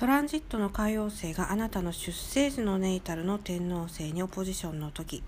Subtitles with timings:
[0.00, 5.22] トランジットの海王星があなたの出生時のネイタルの天王星にオポジションの時。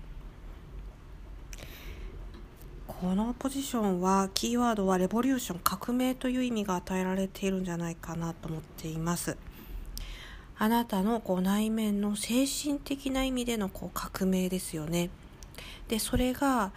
[2.87, 9.37] このポジションはキーワードはレボリューション革命という意味が与えられているんじゃないかなと思っています。
[10.57, 15.11] あなたのこう内面の精神的な意味でのこう革命ですよね。
[15.87, 16.71] でそれが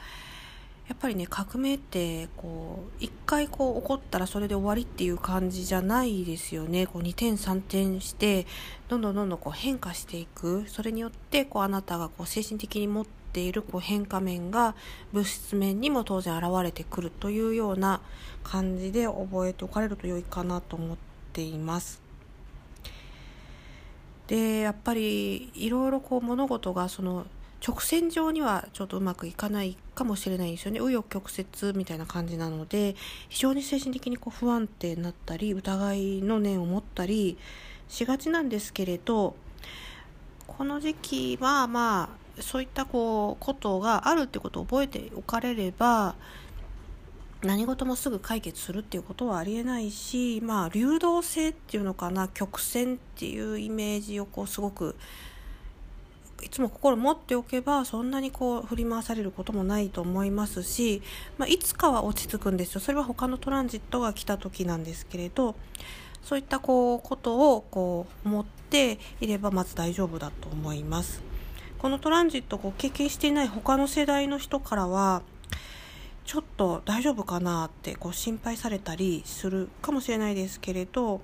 [0.88, 8.46] やっぱりね革命ってこう一回こう起こったらそれで終わりっていう感じじゃないですよねこう2点3点して
[8.88, 14.76] どんどんどんどんこう変化していくそれによってこうあなたがこう精神的に持っているこう変化面が
[15.12, 18.00] 物質面にも当然現れてくるというような
[18.44, 20.96] 感じで覚えておかれると良いかなと思っ
[21.32, 22.00] ています。
[24.28, 27.26] でやっぱりいろいろこう物事がその
[27.64, 30.80] 直線上にはちょっとうまくいかないかもしれないんですよね。
[30.80, 32.96] 紆余曲折みたいな感じなので
[33.28, 37.38] 非常に精神的にこう不安定になったり疑いの念を持ったり
[37.88, 39.36] しがちなんですけれど
[40.46, 46.14] この時期はまあそういったこうことがあるってことを覚えておかれれば
[47.42, 54.96] 何事もすぐ解決するっていうことはありえないしまあ流動性っていうのかな曲線っていうイメージをこうすごく
[56.46, 61.02] いつも心持っておけばそんなにこう振り回されることもないと思いますし、
[61.38, 62.80] まあ、いつかは落ち着くんですよ。
[62.80, 65.56] それは他のトランジットが来た時なんですけれど
[66.22, 71.20] そういったこうことをこう思っていればまず大丈夫だと思います。
[71.78, 75.22] このトランジットを経験していない他の世代の人からは
[76.24, 81.20] ちょっと大丈夫かなってこう心配されたりするかもしれないですけれど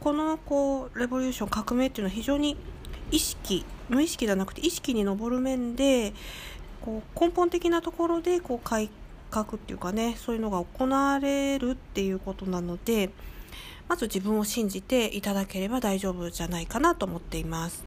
[0.00, 2.56] このこうレボリューション革命っていうのは非常に
[3.10, 6.12] 意識無意識じゃなくて意識に上る面で
[6.80, 8.90] こう根本的なところでこう改
[9.30, 13.10] 革っていうかねそういうのが行われるっていうことなので
[13.88, 17.84] まず自分を信じていただければ大丈夫じゃないかなと思っています。